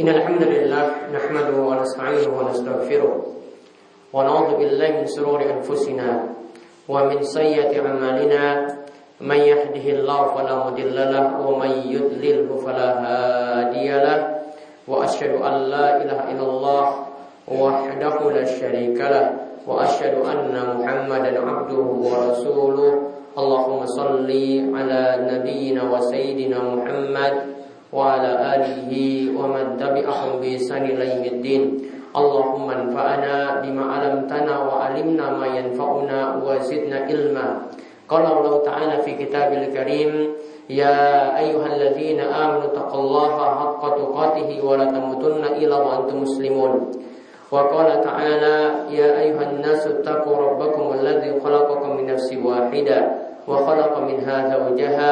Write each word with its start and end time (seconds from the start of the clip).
إن 0.00 0.08
الحمد 0.08 0.42
لله 0.42 0.84
نحمده 1.12 1.52
ونستعينه 1.52 2.32
ونستغفره 2.38 3.12
ونعوذ 4.12 4.50
بالله 4.56 4.90
من 5.04 5.06
شرور 5.06 5.40
أنفسنا 5.44 6.08
ومن 6.88 7.18
سيئة 7.22 7.76
أعمالنا. 7.76 8.44
من 9.20 9.36
يهده 9.36 9.86
الله 10.00 10.20
فلا 10.34 10.54
مضل 10.64 10.96
له 10.96 11.26
ومن 11.44 11.72
يضلله 11.92 12.48
فلا 12.64 12.88
هادي 13.04 13.88
له. 13.92 14.18
وأشهد 14.88 15.32
أن 15.44 15.54
لا 15.68 15.86
إله 16.00 16.20
إلا 16.32 16.44
الله 16.48 16.84
وحده 17.52 18.16
لا 18.32 18.44
شريك 18.48 18.96
له. 18.96 19.26
وأشهد 19.68 20.14
أن 20.24 20.56
محمدا 20.56 21.32
عبده 21.36 21.86
ورسوله. 22.08 22.92
اللهم 23.38 23.80
صل 23.86 24.30
على 24.72 25.02
نبينا 25.32 25.82
وسيدنا 25.92 26.58
محمد 26.76 27.34
وعلى 27.93 28.31
آله 28.55 28.91
ومن 29.39 29.65
تبعهم 29.79 30.31
بإحسان 30.41 30.83
إلى 30.85 31.03
يوم 31.15 31.25
الدين 31.25 31.63
اللهم 32.17 32.67
انفعنا 32.69 33.35
بما 33.61 33.83
علمتنا 33.93 34.53
وعلمنا 34.59 35.25
ما 35.31 35.47
ينفعنا 35.47 36.19
وزدنا 36.45 36.97
علما 37.09 37.47
قال 38.09 38.25
الله 38.25 38.53
تعالى 38.63 38.95
في 39.03 39.11
كتابه 39.25 39.57
الكريم 39.67 40.11
يا 40.69 40.99
أيها 41.39 41.65
الذين 41.75 42.19
آمنوا 42.19 42.63
اتقوا 42.63 43.01
الله 43.01 43.31
حق 43.59 43.81
تقاته 43.97 44.49
ولا 44.65 44.85
تموتن 44.85 45.43
إلا 45.61 45.75
وأنتم 45.77 46.21
مسلمون 46.21 46.91
وقال 47.51 48.01
تعالى 48.01 48.57
يا 48.91 49.09
أيها 49.19 49.43
الناس 49.51 49.87
اتقوا 49.87 50.37
ربكم 50.37 50.93
الذي 50.99 51.39
خلقكم 51.43 51.89
من 51.97 52.05
نفس 52.05 52.33
واحدة 52.43 52.99
وخلق 53.47 53.93
منها 53.99 54.37
زوجها 54.57 55.11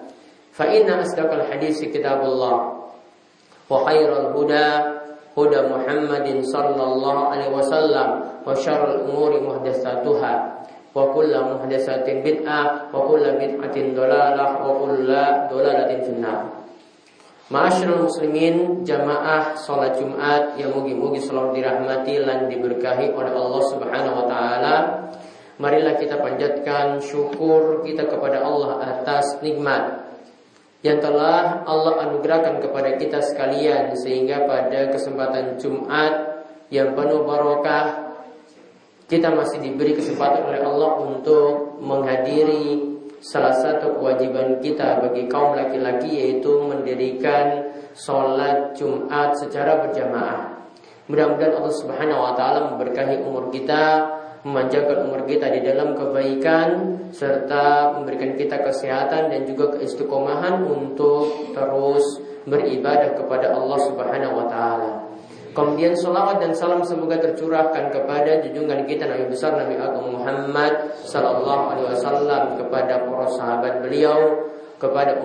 فإن 0.56 0.90
أصدق 0.90 1.32
الحديث 1.32 1.84
كتاب 1.84 2.20
الله 2.24 2.56
وخير 3.70 4.10
الهدى 4.20 4.68
هدى 5.36 5.60
محمد 5.68 6.28
صلى 6.40 6.82
الله 6.82 7.16
عليه 7.28 7.48
وسلم 7.52 8.08
وشر 8.46 8.84
الأمور 8.94 9.30
محدثاتها 9.42 10.32
وكل 10.94 11.32
محدثة 11.40 12.06
بدعة 12.24 12.62
وكل 12.94 13.24
بدعة 13.32 13.76
ضلالة 13.76 14.46
وكل 14.66 15.08
ضلالة 15.52 15.90
في 16.04 16.10
النار 16.16 16.42
Ma'asyiral 17.46 18.10
muslimin 18.10 18.82
jamaah 18.82 19.54
salat 19.54 19.94
Jumat 19.94 20.58
yang 20.58 20.74
mugi-mugi 20.74 21.22
selalu 21.22 21.62
dirahmati 21.62 22.18
dan 22.18 22.50
diberkahi 22.50 23.14
oleh 23.14 23.30
Allah 23.30 23.62
Subhanahu 23.70 24.18
wa 24.18 24.26
taala. 24.26 24.76
Marilah 25.62 25.94
kita 25.94 26.18
panjatkan 26.18 26.98
syukur 26.98 27.86
kita 27.86 28.10
kepada 28.10 28.42
Allah 28.42 28.82
atas 28.82 29.38
nikmat 29.46 29.94
yang 30.81 30.97
telah 30.97 31.61
Allah 31.65 32.09
anugerahkan 32.09 32.57
kepada 32.57 32.97
kita 32.97 33.21
sekalian 33.21 33.93
sehingga 33.93 34.49
pada 34.49 34.89
kesempatan 34.89 35.61
Jumat 35.61 36.41
yang 36.73 36.97
penuh 36.97 37.21
barokah 37.21 38.11
kita 39.05 39.29
masih 39.29 39.61
diberi 39.61 39.93
kesempatan 39.93 40.47
oleh 40.47 40.61
Allah 40.63 40.91
untuk 41.05 41.77
menghadiri 41.83 42.91
salah 43.21 43.53
satu 43.53 44.01
kewajiban 44.01 44.57
kita 44.63 45.03
bagi 45.05 45.29
kaum 45.29 45.53
laki-laki 45.53 46.09
yaitu 46.09 46.49
mendirikan 46.65 47.69
sholat 47.93 48.73
Jumat 48.73 49.37
secara 49.37 49.85
berjamaah. 49.85 50.63
Mudah-mudahan 51.05 51.59
Allah 51.59 51.75
Subhanahu 51.75 52.23
wa 52.23 52.33
taala 52.33 52.59
memberkahi 52.73 53.21
umur 53.21 53.51
kita, 53.51 54.07
memanjangkan 54.41 55.05
umur 55.05 55.25
kita 55.29 55.53
di 55.53 55.61
dalam 55.61 55.93
kebaikan 55.93 56.97
serta 57.13 57.93
memberikan 57.97 58.33
kita 58.33 58.57
kesehatan 58.65 59.29
dan 59.29 59.41
juga 59.45 59.77
keistiqomahan 59.77 60.65
untuk 60.65 61.53
terus 61.53 62.05
beribadah 62.49 63.13
kepada 63.13 63.53
Allah 63.53 63.79
Subhanahu 63.85 64.33
wa 64.33 64.45
taala. 64.49 64.91
Kemudian 65.51 65.91
salawat 65.99 66.39
dan 66.39 66.55
salam 66.55 66.79
semoga 66.79 67.19
tercurahkan 67.19 67.91
kepada 67.91 68.39
junjungan 68.39 68.87
kita 68.87 69.03
Nabi 69.03 69.27
besar 69.27 69.59
Nabi 69.59 69.75
Agung 69.75 70.15
Muhammad 70.15 70.95
Sallallahu 71.03 71.75
Alaihi 71.75 71.87
Wasallam 71.91 72.55
kepada 72.55 73.03
para 73.03 73.27
sahabat 73.35 73.83
beliau, 73.83 74.47
kepada 74.79 75.19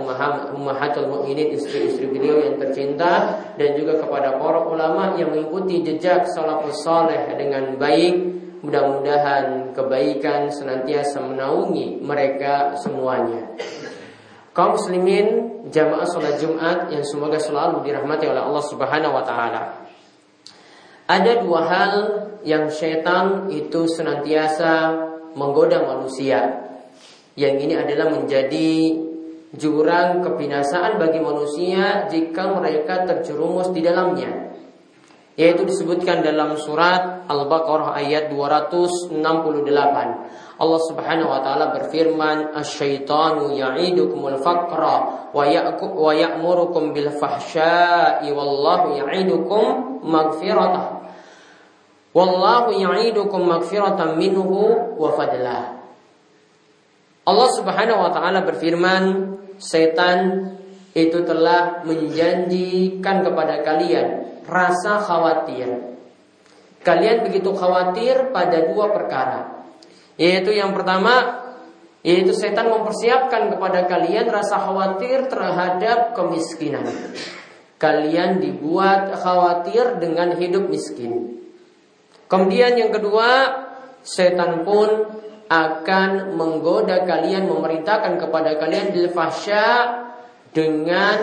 ummahatul 0.51 1.07
mukminin 1.07 1.55
istri-istri 1.55 2.11
beliau 2.11 2.43
yang 2.43 2.59
tercinta 2.59 3.39
dan 3.55 3.79
juga 3.79 4.03
kepada 4.03 4.35
para 4.35 4.67
ulama 4.67 5.15
yang 5.15 5.31
mengikuti 5.31 5.87
jejak 5.87 6.27
salafus 6.35 6.83
saleh 6.83 7.31
dengan 7.39 7.79
baik. 7.79 8.46
Mudah-mudahan 8.67 9.71
kebaikan 9.79 10.51
senantiasa 10.51 11.23
menaungi 11.23 12.03
mereka 12.03 12.75
semuanya. 12.75 13.55
Kaum 14.51 14.75
muslimin 14.75 15.63
jamaah 15.71 16.03
sholat 16.03 16.43
Jumat 16.43 16.91
yang 16.91 17.07
semoga 17.07 17.39
selalu 17.39 17.87
dirahmati 17.87 18.27
oleh 18.27 18.43
Allah 18.43 18.65
Subhanahu 18.67 19.15
wa 19.15 19.23
taala. 19.23 19.63
Ada 21.07 21.47
dua 21.47 21.61
hal 21.63 21.93
yang 22.43 22.67
setan 22.67 23.55
itu 23.55 23.87
senantiasa 23.87 24.99
menggoda 25.39 25.87
manusia. 25.87 26.67
Yang 27.39 27.71
ini 27.71 27.75
adalah 27.79 28.11
menjadi 28.11 28.99
jurang 29.55 30.27
kebinasaan 30.27 30.99
bagi 30.99 31.23
manusia 31.23 32.11
jika 32.11 32.51
mereka 32.51 33.07
terjerumus 33.07 33.71
di 33.71 33.79
dalamnya. 33.79 34.59
Yaitu 35.37 35.69
disebutkan 35.69 36.25
dalam 36.25 36.57
surat 36.57 37.29
Al-Baqarah 37.29 37.93
ayat 38.01 38.33
268. 38.33 39.13
Allah 40.57 40.81
Subhanahu 40.89 41.29
wa 41.29 41.45
taala 41.45 41.77
berfirman, 41.77 42.57
"Asy-syaitanu 42.57 43.53
ya'idukumul 43.53 44.41
faqra 44.41 45.29
wa 45.37 46.13
ya'murukum 46.17 46.97
bil 46.97 47.13
fahsya'i 47.13 48.33
wallahu 48.33 48.97
ya'idukum 48.97 50.01
maghfiratah." 50.09 51.05
Wallahu 52.17 52.73
ya'idukum 52.73 53.45
maghfiratan 53.45 54.17
minhu 54.17 54.97
wa 54.97 55.13
fadlah. 55.13 55.77
Allah 57.29 57.49
Subhanahu 57.61 58.09
wa 58.09 58.09
taala 58.09 58.41
berfirman, 58.41 59.37
setan 59.61 60.49
itu 60.97 61.21
telah 61.29 61.85
menjanjikan 61.85 63.21
kepada 63.21 63.61
kalian 63.61 64.36
rasa 64.47 65.03
khawatir. 65.03 65.99
Kalian 66.87 67.27
begitu 67.27 67.51
khawatir 67.51 68.31
pada 68.31 68.63
dua 68.71 68.95
perkara. 68.95 69.67
Yaitu 70.17 70.55
yang 70.55 70.71
pertama 70.71 71.43
yaitu 72.07 72.31
setan 72.31 72.71
mempersiapkan 72.71 73.51
kepada 73.51 73.91
kalian 73.91 74.31
rasa 74.31 74.63
khawatir 74.63 75.27
terhadap 75.27 76.15
kemiskinan. 76.15 76.87
Kalian 77.83 78.39
dibuat 78.39 79.11
khawatir 79.19 79.99
dengan 79.99 80.39
hidup 80.39 80.71
miskin. 80.71 81.43
Kemudian 82.31 82.79
yang 82.79 82.95
kedua, 82.95 83.59
setan 84.07 84.63
pun 84.63 85.19
akan 85.51 86.39
menggoda 86.39 87.03
kalian 87.03 87.51
memerintahkan 87.51 88.23
kepada 88.23 88.55
kalian 88.55 88.95
bil 88.95 89.11
dengan 90.55 91.17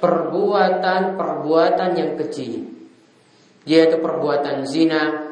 perbuatan-perbuatan 0.00 1.90
yang 2.00 2.16
kecil 2.16 2.69
yaitu 3.68 4.00
perbuatan 4.00 4.64
zina 4.64 5.30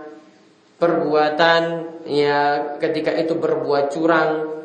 perbuatan 0.78 1.62
ya 2.06 2.74
ketika 2.78 3.10
itu 3.18 3.34
berbuat 3.34 3.90
curang 3.90 4.62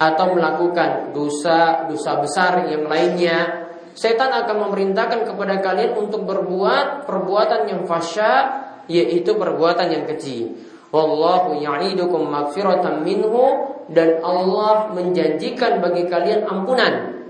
atau 0.00 0.26
melakukan 0.32 1.12
dosa-dosa 1.12 2.12
besar 2.24 2.52
yang 2.72 2.88
lainnya 2.88 3.68
setan 3.92 4.32
akan 4.32 4.70
memerintahkan 4.70 5.28
kepada 5.28 5.60
kalian 5.60 5.92
untuk 5.98 6.24
berbuat 6.24 7.04
perbuatan 7.04 7.68
yang 7.68 7.82
fasya 7.84 8.64
yaitu 8.88 9.36
perbuatan 9.36 9.92
yang 9.92 10.04
kecil. 10.08 10.56
Wallahu 10.90 11.54
ya'idukum 11.62 12.26
magfiratan 12.26 13.06
minhu 13.06 13.70
dan 13.86 14.18
Allah 14.26 14.90
menjanjikan 14.90 15.78
bagi 15.78 16.10
kalian 16.10 16.50
ampunan. 16.50 17.22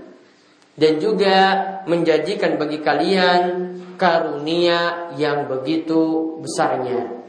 Dan 0.73 0.97
juga 0.97 1.37
menjanjikan 1.85 2.57
bagi 2.57 2.81
kalian 2.81 3.70
karunia 4.01 5.13
yang 5.13 5.45
begitu 5.45 6.33
besarnya. 6.41 7.21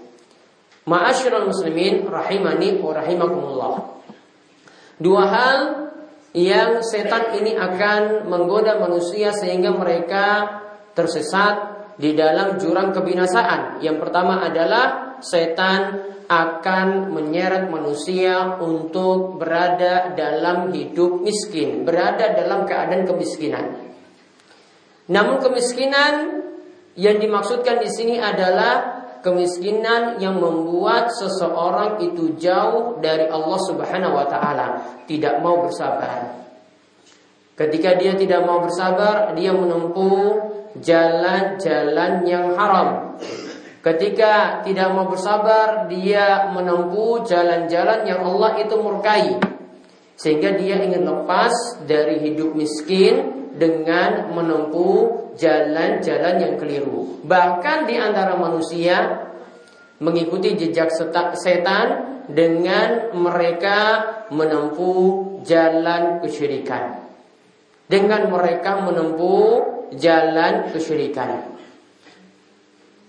Ma'asyiral 0.88 1.44
muslimin 1.44 2.08
rahimani 2.08 2.80
wa 2.80 2.96
rahimakumullah. 2.96 3.76
Dua 4.96 5.24
hal 5.28 5.58
yang 6.32 6.80
setan 6.80 7.36
ini 7.36 7.52
akan 7.52 8.24
menggoda 8.24 8.80
manusia 8.80 9.36
sehingga 9.36 9.76
mereka 9.76 10.48
tersesat 10.96 11.84
di 12.00 12.16
dalam 12.16 12.56
jurang 12.56 12.96
kebinasaan. 12.96 13.84
Yang 13.84 14.08
pertama 14.08 14.40
adalah 14.40 15.20
setan 15.20 16.08
akan 16.24 17.12
menyeret 17.12 17.69
manusia 17.69 18.56
untuk 18.56 19.36
berada 19.36 20.16
dalam 20.16 20.72
hidup 20.72 21.20
miskin, 21.20 21.84
berada 21.84 22.32
dalam 22.32 22.64
keadaan 22.64 23.04
kemiskinan. 23.04 23.92
Namun 25.12 25.44
kemiskinan 25.44 26.14
yang 26.98 27.16
dimaksudkan 27.16 27.80
di 27.80 27.88
sini 27.88 28.20
adalah 28.20 29.02
kemiskinan 29.24 30.18
yang 30.18 30.36
membuat 30.36 31.08
seseorang 31.14 32.02
itu 32.04 32.36
jauh 32.36 32.98
dari 32.98 33.30
Allah 33.30 33.60
Subhanahu 33.64 34.18
wa 34.18 34.26
taala, 34.28 34.66
tidak 35.06 35.40
mau 35.40 35.62
bersabar. 35.62 36.42
Ketika 37.56 37.94
dia 37.96 38.18
tidak 38.18 38.42
mau 38.44 38.60
bersabar, 38.60 39.32
dia 39.38 39.54
menempuh 39.54 40.52
jalan-jalan 40.82 42.26
yang 42.26 42.56
haram. 42.58 43.16
Ketika 43.82 44.62
tidak 44.62 44.88
mau 44.94 45.10
bersabar, 45.10 45.86
dia 45.90 46.50
menempuh 46.54 47.22
jalan-jalan 47.26 48.06
yang 48.06 48.20
Allah 48.22 48.62
itu 48.62 48.74
murkai. 48.78 49.42
Sehingga 50.14 50.54
dia 50.54 50.78
ingin 50.78 51.02
lepas 51.02 51.82
dari 51.82 52.22
hidup 52.22 52.54
miskin 52.54 53.41
dengan 53.56 54.32
menempuh 54.32 55.32
jalan-jalan 55.37 56.34
yang 56.40 56.54
keliru. 56.56 57.20
Bahkan 57.25 57.88
di 57.88 57.96
antara 57.96 58.37
manusia 58.37 59.28
mengikuti 60.02 60.56
jejak 60.58 60.90
setan 61.37 61.87
dengan 62.26 63.12
mereka 63.14 63.78
menempuh 64.32 65.43
jalan 65.44 66.22
kesyirikan. 66.25 67.04
Dengan 67.87 68.32
mereka 68.32 68.81
menempuh 68.81 69.49
jalan 69.94 70.72
kesyirikan. 70.72 71.52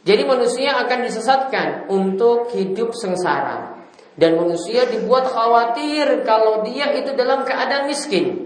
Jadi 0.03 0.23
manusia 0.27 0.83
akan 0.83 0.99
disesatkan 1.07 1.67
untuk 1.87 2.51
hidup 2.51 2.91
sengsara. 2.91 3.79
Dan 4.13 4.35
manusia 4.37 4.85
dibuat 4.85 5.25
khawatir 5.31 6.27
kalau 6.27 6.61
dia 6.67 6.91
itu 6.93 7.15
dalam 7.15 7.47
keadaan 7.47 7.87
miskin. 7.87 8.42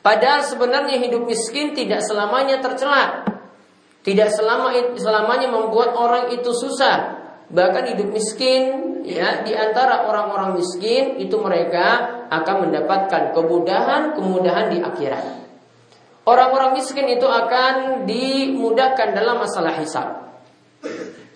Padahal 0.00 0.46
sebenarnya 0.46 0.96
hidup 1.02 1.26
miskin 1.26 1.74
tidak 1.74 2.00
selamanya 2.06 2.62
tercela. 2.62 3.26
Tidak 4.06 4.30
selama 4.30 4.72
selamanya 4.96 5.50
membuat 5.50 5.92
orang 5.98 6.32
itu 6.32 6.48
susah. 6.54 7.18
Bahkan 7.48 7.96
hidup 7.96 8.08
miskin 8.14 8.62
ya 9.08 9.40
di 9.42 9.56
antara 9.56 10.04
orang-orang 10.04 10.60
miskin 10.60 11.16
itu 11.16 11.36
mereka 11.40 12.20
akan 12.28 12.68
mendapatkan 12.68 13.32
kemudahan-kemudahan 13.32 14.66
di 14.72 14.78
akhirat. 14.84 15.24
Orang-orang 16.28 16.76
miskin 16.76 17.08
itu 17.08 17.24
akan 17.24 18.04
dimudahkan 18.04 19.16
dalam 19.16 19.40
masalah 19.40 19.72
hisab. 19.80 20.28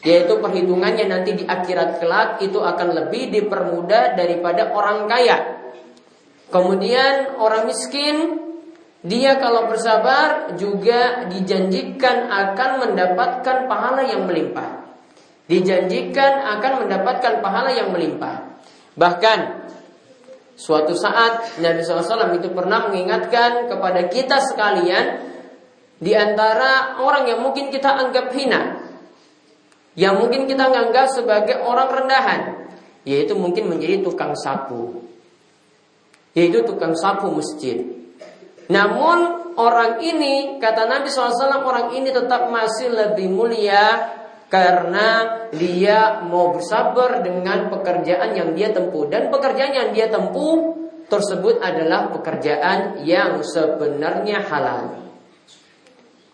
Yaitu 0.04 0.36
perhitungannya 0.36 1.08
nanti 1.08 1.32
di 1.32 1.44
akhirat 1.48 1.96
kelak 1.96 2.44
itu 2.44 2.60
akan 2.60 2.88
lebih 2.92 3.32
dipermudah 3.32 4.18
daripada 4.18 4.68
orang 4.68 5.08
kaya. 5.08 5.64
Kemudian 6.52 7.40
orang 7.40 7.72
miskin 7.72 8.41
dia 9.02 9.38
kalau 9.42 9.66
bersabar 9.66 10.54
juga 10.54 11.26
dijanjikan 11.26 12.30
akan 12.30 12.70
mendapatkan 12.86 13.66
pahala 13.66 14.06
yang 14.06 14.26
melimpah. 14.30 14.86
Dijanjikan 15.50 16.38
akan 16.58 16.86
mendapatkan 16.86 17.42
pahala 17.42 17.74
yang 17.74 17.90
melimpah. 17.90 18.62
Bahkan 18.94 19.38
suatu 20.54 20.94
saat 20.94 21.58
Nabi 21.58 21.82
SAW 21.82 22.38
itu 22.38 22.54
pernah 22.54 22.86
mengingatkan 22.86 23.66
kepada 23.66 24.06
kita 24.06 24.38
sekalian 24.38 25.34
di 25.98 26.14
antara 26.14 27.02
orang 27.02 27.26
yang 27.26 27.42
mungkin 27.42 27.74
kita 27.74 27.90
anggap 27.90 28.30
hina 28.30 28.82
yang 29.92 30.16
mungkin 30.16 30.48
kita 30.48 30.72
anggap 30.72 31.12
sebagai 31.12 31.60
orang 31.60 31.88
rendahan, 31.92 32.40
yaitu 33.04 33.36
mungkin 33.36 33.68
menjadi 33.68 34.00
tukang 34.00 34.32
sapu, 34.32 35.04
yaitu 36.32 36.64
tukang 36.64 36.96
sapu 36.96 37.28
masjid. 37.28 38.01
Namun 38.72 39.52
orang 39.60 40.00
ini 40.00 40.56
kata 40.56 40.88
Nabi 40.88 41.12
SAW 41.12 41.60
orang 41.60 41.92
ini 41.92 42.08
tetap 42.08 42.48
masih 42.48 42.88
lebih 42.88 43.28
mulia 43.28 44.16
karena 44.48 45.48
dia 45.52 46.24
mau 46.24 46.56
bersabar 46.56 47.20
dengan 47.20 47.68
pekerjaan 47.68 48.32
yang 48.32 48.56
dia 48.56 48.72
tempuh 48.72 49.08
dan 49.08 49.28
pekerjaan 49.28 49.72
yang 49.72 49.88
dia 49.92 50.08
tempuh 50.08 50.80
tersebut 51.08 51.60
adalah 51.60 52.08
pekerjaan 52.12 53.04
yang 53.04 53.40
sebenarnya 53.44 54.44
halal 54.44 55.02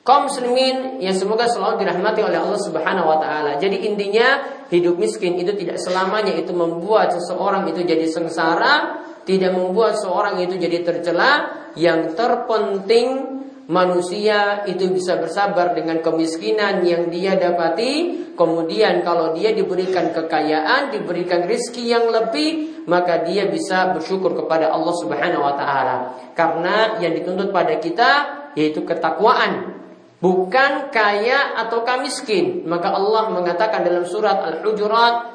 kaum 0.08 0.24
muslimin 0.24 1.04
yang 1.04 1.12
semoga 1.12 1.44
selalu 1.44 1.84
dirahmati 1.84 2.24
oleh 2.24 2.40
Allah 2.40 2.56
Subhanahu 2.56 3.12
wa 3.12 3.20
taala. 3.20 3.60
Jadi 3.60 3.84
intinya 3.84 4.40
hidup 4.72 4.96
miskin 4.96 5.36
itu 5.36 5.52
tidak 5.52 5.76
selamanya 5.76 6.32
itu 6.32 6.56
membuat 6.56 7.12
seseorang 7.12 7.68
itu 7.68 7.84
jadi 7.84 8.08
sengsara, 8.08 9.04
tidak 9.28 9.52
membuat 9.52 10.00
seorang 10.00 10.40
itu 10.40 10.56
jadi 10.56 10.80
tercela. 10.80 11.57
Yang 11.76 12.14
terpenting 12.16 13.38
manusia 13.68 14.64
itu 14.64 14.88
bisa 14.88 15.20
bersabar 15.20 15.76
dengan 15.76 16.00
kemiskinan 16.00 16.80
yang 16.82 17.12
dia 17.12 17.36
dapati. 17.36 18.26
Kemudian 18.32 19.04
kalau 19.04 19.36
dia 19.36 19.52
diberikan 19.52 20.10
kekayaan, 20.16 20.94
diberikan 20.96 21.44
rizki 21.44 21.92
yang 21.92 22.08
lebih, 22.08 22.82
maka 22.88 23.28
dia 23.28 23.46
bisa 23.46 23.92
bersyukur 23.92 24.32
kepada 24.34 24.72
Allah 24.72 24.94
Subhanahu 24.96 25.44
wa 25.44 25.54
taala. 25.54 25.96
Karena 26.32 26.96
yang 26.98 27.12
dituntut 27.12 27.52
pada 27.52 27.76
kita 27.76 28.10
yaitu 28.56 28.82
ketakwaan 28.82 29.78
bukan 30.18 30.90
kaya 30.90 31.58
atau 31.60 31.84
miskin. 32.00 32.64
Maka 32.66 32.94
Allah 32.94 33.30
mengatakan 33.30 33.84
dalam 33.86 34.08
surat 34.08 34.38
Al-Hujurat, 34.42 35.30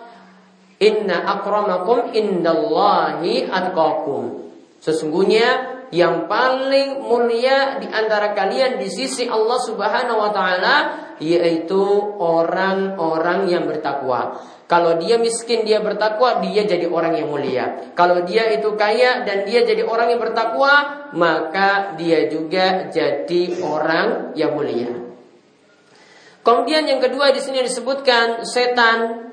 "Inna 0.82 1.24
akramakum 1.40 2.12
indallahi 2.12 3.48
atqakum." 3.48 4.44
Sesungguhnya 4.84 5.80
yang 5.94 6.26
paling 6.26 7.06
mulia 7.06 7.78
di 7.78 7.86
antara 7.86 8.34
kalian 8.34 8.82
di 8.82 8.90
sisi 8.90 9.30
Allah 9.30 9.62
Subhanahu 9.62 10.18
wa 10.18 10.32
taala 10.34 10.76
yaitu 11.22 11.86
orang-orang 12.18 13.46
yang 13.46 13.70
bertakwa. 13.70 14.42
Kalau 14.66 14.98
dia 14.98 15.22
miskin 15.22 15.62
dia 15.62 15.78
bertakwa, 15.86 16.42
dia 16.42 16.66
jadi 16.66 16.90
orang 16.90 17.14
yang 17.14 17.30
mulia. 17.30 17.94
Kalau 17.94 18.26
dia 18.26 18.50
itu 18.50 18.74
kaya 18.74 19.22
dan 19.22 19.46
dia 19.46 19.62
jadi 19.62 19.86
orang 19.86 20.18
yang 20.18 20.22
bertakwa, 20.24 20.74
maka 21.14 21.94
dia 21.94 22.26
juga 22.26 22.90
jadi 22.90 23.62
orang 23.62 24.34
yang 24.34 24.58
mulia. 24.58 24.90
Kemudian 26.42 26.90
yang 26.90 27.00
kedua 27.00 27.30
di 27.32 27.40
sini 27.40 27.62
disebutkan 27.62 28.44
setan 28.50 29.32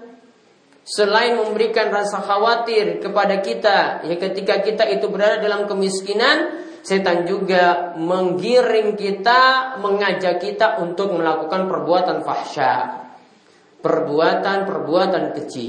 selain 0.82 1.36
memberikan 1.36 1.92
rasa 1.92 2.20
khawatir 2.24 2.98
kepada 2.98 3.38
kita 3.44 4.04
ya 4.04 4.16
ketika 4.16 4.64
kita 4.64 4.84
itu 4.88 5.06
berada 5.12 5.38
dalam 5.40 5.68
kemiskinan 5.68 6.66
setan 6.80 7.28
juga 7.28 7.92
menggiring 8.00 8.96
kita 8.96 9.76
mengajak 9.78 10.40
kita 10.40 10.80
untuk 10.80 11.12
melakukan 11.14 11.68
perbuatan 11.68 12.24
fahsya 12.24 13.00
perbuatan-perbuatan 13.80 15.36
keji. 15.36 15.68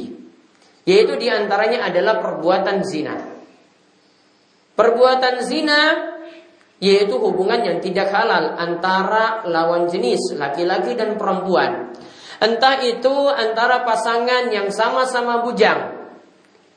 Yaitu 0.84 1.14
di 1.18 1.28
antaranya 1.32 1.88
adalah 1.88 2.20
perbuatan 2.20 2.84
zina. 2.84 3.16
Perbuatan 4.76 5.36
zina 5.44 5.82
yaitu 6.82 7.14
hubungan 7.14 7.62
yang 7.62 7.78
tidak 7.78 8.10
halal 8.10 8.58
antara 8.58 9.46
lawan 9.46 9.86
jenis 9.86 10.34
laki-laki 10.34 10.98
dan 10.98 11.14
perempuan. 11.14 11.94
Entah 12.42 12.82
itu 12.82 13.30
antara 13.30 13.86
pasangan 13.86 14.50
yang 14.50 14.74
sama-sama 14.74 15.46
bujang 15.46 15.94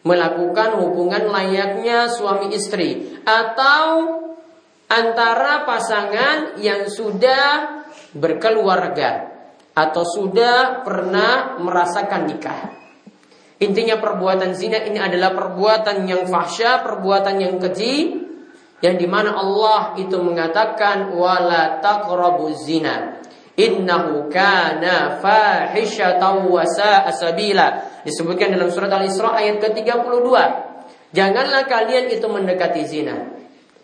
melakukan 0.04 0.76
hubungan 0.76 1.32
layaknya 1.32 2.12
suami 2.12 2.52
istri 2.52 3.16
atau 3.24 4.20
antara 4.92 5.64
pasangan 5.64 6.60
yang 6.60 6.84
sudah 6.92 7.80
berkeluarga 8.12 9.32
atau 9.72 10.04
sudah 10.04 10.84
pernah 10.84 11.56
merasakan 11.56 12.28
nikah. 12.28 12.62
Intinya 13.64 13.96
perbuatan 13.96 14.52
zina 14.52 14.84
ini 14.84 15.00
adalah 15.00 15.32
perbuatan 15.32 16.04
yang 16.04 16.28
fahsya, 16.28 16.84
perbuatan 16.84 17.40
yang 17.40 17.56
keji, 17.56 18.20
yang 18.84 19.00
di 19.00 19.08
mana 19.08 19.32
Allah 19.32 19.96
itu 19.96 20.20
mengatakan 20.20 21.16
wala 21.16 21.80
zina 22.60 23.23
innahu 23.54 24.30
kana 24.30 25.22
fahishatan 25.22 26.50
wa 26.50 26.66
sabila 27.14 28.02
disebutkan 28.02 28.54
dalam 28.54 28.70
surat 28.70 28.90
Al-Isra 28.90 29.38
ayat 29.38 29.62
ke-32 29.62 30.28
janganlah 31.14 31.62
kalian 31.70 32.10
itu 32.10 32.26
mendekati 32.26 32.82
zina 32.82 33.30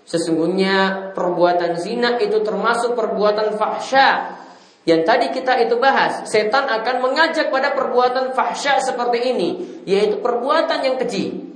sesungguhnya 0.06 1.10
perbuatan 1.14 1.78
zina 1.78 2.18
itu 2.18 2.42
termasuk 2.42 2.98
perbuatan 2.98 3.54
fahsya 3.54 4.40
yang 4.88 5.04
tadi 5.04 5.28
kita 5.28 5.60
itu 5.60 5.76
bahas, 5.76 6.24
setan 6.24 6.64
akan 6.64 7.04
mengajak 7.04 7.52
pada 7.52 7.76
perbuatan 7.76 8.32
fahsya 8.32 8.80
seperti 8.80 9.28
ini, 9.28 9.48
yaitu 9.84 10.24
perbuatan 10.24 10.80
yang 10.80 10.96
keji. 10.96 11.52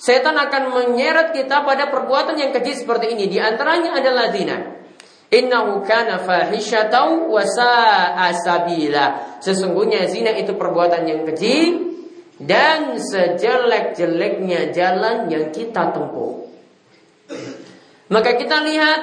Setan 0.00 0.34
akan 0.34 0.72
menyeret 0.72 1.36
kita 1.36 1.62
pada 1.62 1.92
perbuatan 1.92 2.40
yang 2.40 2.50
keji 2.50 2.80
seperti 2.80 3.12
ini. 3.12 3.28
Di 3.28 3.38
antaranya 3.38 4.00
adalah 4.00 4.32
zina. 4.32 4.83
Innahu 5.34 5.82
kana 5.82 6.22
fahisyatan 6.22 7.26
wa 7.26 7.42
sabila. 8.30 9.38
Sesungguhnya 9.42 10.06
zina 10.06 10.30
itu 10.30 10.54
perbuatan 10.54 11.02
yang 11.10 11.26
keji 11.26 11.74
dan 12.38 12.94
sejelek-jeleknya 13.02 14.70
jalan 14.70 15.26
yang 15.26 15.50
kita 15.50 15.90
tempuh. 15.90 16.46
Maka 18.14 18.38
kita 18.38 18.62
lihat 18.62 19.00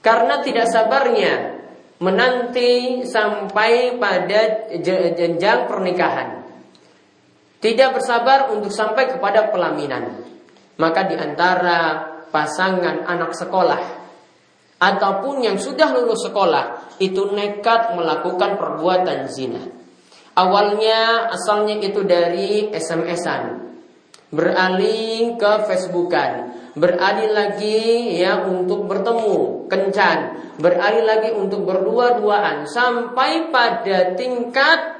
karena 0.00 0.40
tidak 0.40 0.66
sabarnya 0.72 1.60
menanti 2.00 3.04
sampai 3.04 4.00
pada 4.00 4.70
jenjang 5.12 5.68
pernikahan. 5.68 6.40
Tidak 7.58 7.90
bersabar 7.90 8.54
untuk 8.54 8.70
sampai 8.70 9.18
kepada 9.18 9.50
pelaminan. 9.50 10.24
Maka 10.78 11.10
di 11.10 11.18
antara 11.18 12.06
pasangan 12.30 13.02
anak 13.02 13.34
sekolah 13.34 13.97
ataupun 14.78 15.42
yang 15.42 15.58
sudah 15.58 15.90
lulus 15.94 16.26
sekolah 16.26 16.96
itu 17.02 17.34
nekat 17.34 17.98
melakukan 17.98 18.58
perbuatan 18.58 19.26
zina. 19.26 19.62
Awalnya 20.38 21.30
asalnya 21.34 21.82
itu 21.82 22.06
dari 22.06 22.70
SMS-an, 22.70 23.58
beralih 24.30 25.34
ke 25.34 25.52
Facebookan, 25.66 26.54
beralih 26.78 27.34
lagi 27.34 28.14
ya 28.22 28.46
untuk 28.46 28.86
bertemu, 28.86 29.66
kencan, 29.66 30.18
beralih 30.62 31.02
lagi 31.02 31.34
untuk 31.34 31.66
berdua-duaan 31.66 32.70
sampai 32.70 33.50
pada 33.50 34.14
tingkat 34.14 34.98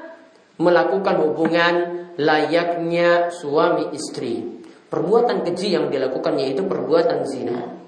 melakukan 0.59 1.23
hubungan 1.23 1.75
layaknya 2.19 3.31
suami 3.31 3.95
istri. 3.95 4.59
Perbuatan 4.91 5.47
keji 5.47 5.77
yang 5.77 5.87
dilakukannya 5.87 6.51
itu 6.51 6.67
perbuatan 6.67 7.23
zina. 7.23 7.79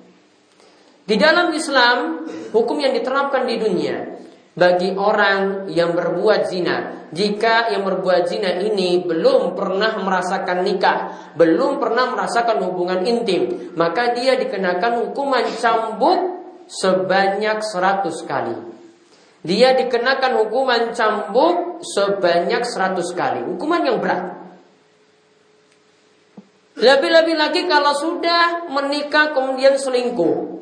Di 1.12 1.20
dalam 1.20 1.52
Islam, 1.52 2.24
hukum 2.56 2.80
yang 2.80 2.96
diterapkan 2.96 3.44
di 3.44 3.60
dunia 3.60 4.16
bagi 4.56 4.96
orang 4.96 5.68
yang 5.68 5.92
berbuat 5.92 6.48
zina, 6.48 7.04
jika 7.12 7.68
yang 7.68 7.84
berbuat 7.84 8.32
zina 8.32 8.56
ini 8.64 9.04
belum 9.04 9.52
pernah 9.52 10.00
merasakan 10.00 10.64
nikah, 10.64 11.00
belum 11.36 11.84
pernah 11.84 12.16
merasakan 12.16 12.64
hubungan 12.64 13.04
intim, 13.04 13.76
maka 13.76 14.16
dia 14.16 14.40
dikenakan 14.40 15.04
hukuman 15.04 15.52
cambuk 15.60 16.20
sebanyak 16.72 17.60
100 17.60 18.08
kali. 18.24 18.56
Dia 19.44 19.76
dikenakan 19.76 20.48
hukuman 20.48 20.96
cambuk 20.96 21.84
sebanyak 21.84 22.64
100 22.64 23.04
kali. 23.12 23.44
Hukuman 23.52 23.84
yang 23.84 24.00
berat. 24.00 24.32
Lebih-lebih 26.80 27.36
lagi 27.36 27.68
kalau 27.68 28.00
sudah 28.00 28.72
menikah 28.72 29.36
kemudian 29.36 29.76
selingkuh. 29.76 30.61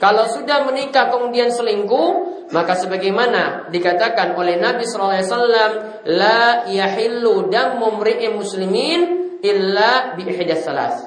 Kalau 0.00 0.24
sudah 0.32 0.64
menikah 0.64 1.12
kemudian 1.12 1.52
selingkuh, 1.52 2.08
maka 2.56 2.72
sebagaimana 2.72 3.68
dikatakan 3.68 4.32
oleh 4.32 4.56
Nabi 4.56 4.88
wasallam, 4.88 5.72
la 6.08 6.64
yahillu 6.64 7.52
damu 7.52 8.00
muslimin 8.32 9.36
illa 9.44 10.16
bi 10.16 10.24
salas. 10.56 11.04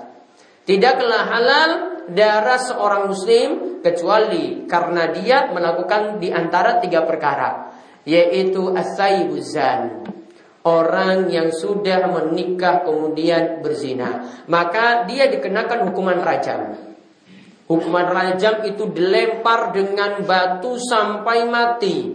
Tidaklah 0.63 1.21
halal 1.25 1.71
darah 2.13 2.61
seorang 2.61 3.09
muslim 3.09 3.81
kecuali 3.81 4.69
karena 4.69 5.09
dia 5.09 5.49
melakukan 5.49 6.21
di 6.21 6.29
antara 6.29 6.77
tiga 6.77 7.01
perkara, 7.01 7.73
yaitu 8.05 8.77
as-sayyibuzan. 8.77 10.05
Orang 10.63 11.27
yang 11.27 11.51
sudah 11.51 12.07
menikah 12.07 12.87
kemudian 12.87 13.59
berzina, 13.59 14.23
maka 14.47 15.03
dia 15.03 15.27
dikenakan 15.27 15.91
hukuman 15.91 16.23
rajam. 16.23 16.92
Hukuman 17.73 18.05
rajam 18.05 18.61
itu 18.69 18.85
dilempar 18.93 19.73
dengan 19.73 20.21
batu 20.21 20.77
sampai 20.77 21.49
mati. 21.49 22.13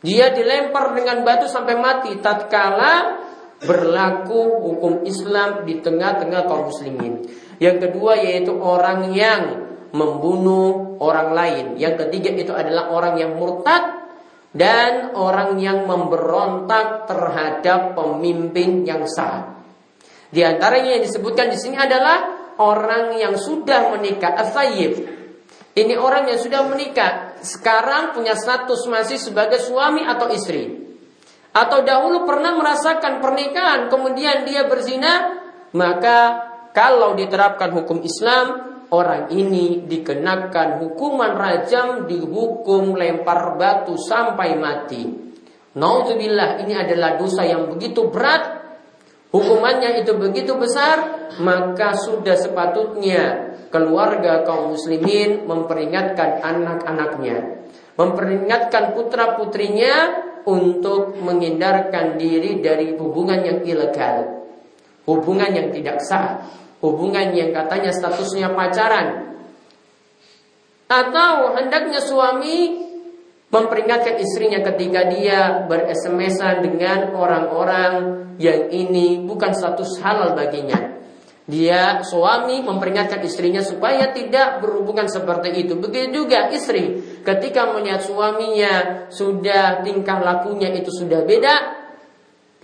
Dia 0.00 0.32
dilempar 0.32 0.96
dengan 0.96 1.20
batu 1.20 1.44
sampai 1.44 1.76
mati 1.76 2.16
tatkala 2.16 3.20
berlaku 3.60 4.64
hukum 4.64 5.04
Islam 5.04 5.68
di 5.68 5.84
tengah-tengah 5.84 6.48
kaum 6.48 6.72
muslimin. 6.72 7.28
Yang 7.60 7.88
kedua 7.88 8.16
yaitu 8.16 8.56
orang 8.56 9.12
yang 9.12 9.68
membunuh 9.92 10.96
orang 10.96 11.36
lain. 11.36 11.66
Yang 11.76 12.08
ketiga 12.08 12.32
itu 12.32 12.52
adalah 12.56 12.88
orang 12.88 13.20
yang 13.20 13.36
murtad 13.36 14.08
dan 14.56 15.12
orang 15.12 15.60
yang 15.60 15.84
memberontak 15.84 17.04
terhadap 17.04 17.92
pemimpin 17.92 18.88
yang 18.88 19.04
sah. 19.04 19.60
Di 20.32 20.40
antaranya 20.40 20.98
yang 20.98 21.04
disebutkan 21.04 21.52
di 21.52 21.58
sini 21.60 21.78
adalah 21.78 22.33
orang 22.58 23.16
yang 23.18 23.34
sudah 23.38 23.94
menikah, 23.94 24.34
asayib. 24.40 25.06
Ini 25.74 25.94
orang 25.98 26.30
yang 26.30 26.38
sudah 26.38 26.70
menikah, 26.70 27.42
sekarang 27.42 28.14
punya 28.14 28.38
status 28.38 28.86
masih 28.86 29.18
sebagai 29.18 29.58
suami 29.58 30.06
atau 30.06 30.30
istri. 30.30 30.70
Atau 31.54 31.82
dahulu 31.82 32.26
pernah 32.26 32.54
merasakan 32.54 33.18
pernikahan, 33.22 33.90
kemudian 33.90 34.46
dia 34.46 34.66
berzina, 34.66 35.42
maka 35.74 36.50
kalau 36.74 37.14
diterapkan 37.18 37.74
hukum 37.74 38.02
Islam, 38.02 38.46
orang 38.90 39.30
ini 39.34 39.82
dikenakan 39.86 40.82
hukuman 40.82 41.34
rajam, 41.34 42.10
dihukum 42.10 42.94
lempar 42.98 43.58
batu 43.58 43.94
sampai 43.98 44.58
mati. 44.58 45.02
Naudzubillah 45.74 46.62
ini 46.62 46.74
adalah 46.74 47.18
dosa 47.18 47.42
yang 47.42 47.66
begitu 47.66 48.06
berat 48.10 48.63
hukumannya 49.34 50.06
itu 50.06 50.14
begitu 50.14 50.54
besar, 50.54 51.26
maka 51.42 51.98
sudah 51.98 52.38
sepatutnya 52.38 53.50
keluarga 53.74 54.46
kaum 54.46 54.78
muslimin 54.78 55.42
memperingatkan 55.50 56.38
anak-anaknya, 56.38 57.66
memperingatkan 57.98 58.94
putra-putrinya 58.94 60.22
untuk 60.46 61.18
menghindarkan 61.18 62.14
diri 62.14 62.62
dari 62.62 62.94
hubungan 62.94 63.42
yang 63.42 63.58
ilegal, 63.66 64.46
hubungan 65.10 65.50
yang 65.50 65.74
tidak 65.74 65.98
sah, 66.06 66.46
hubungan 66.78 67.34
yang 67.34 67.50
katanya 67.50 67.90
statusnya 67.90 68.54
pacaran, 68.54 69.34
atau 70.86 71.58
hendaknya 71.58 71.98
suami 71.98 72.86
memperingatkan 73.54 74.18
istrinya 74.18 74.58
ketika 74.66 75.06
dia 75.06 75.62
bersms 75.70 76.42
dengan 76.58 77.14
orang-orang 77.14 77.92
yang 78.42 78.66
ini 78.74 79.22
bukan 79.22 79.54
status 79.54 80.02
halal 80.02 80.34
baginya. 80.34 80.90
Dia 81.44 82.00
suami 82.00 82.64
memperingatkan 82.64 83.20
istrinya 83.20 83.60
supaya 83.60 84.10
tidak 84.16 84.64
berhubungan 84.64 85.06
seperti 85.06 85.52
itu. 85.68 85.76
Begitu 85.76 86.24
juga 86.24 86.48
istri 86.50 86.98
ketika 87.20 87.68
melihat 87.68 88.00
suaminya 88.00 89.06
sudah 89.12 89.84
tingkah 89.84 90.18
lakunya 90.24 90.72
itu 90.72 90.90
sudah 90.90 91.22
beda. 91.22 91.84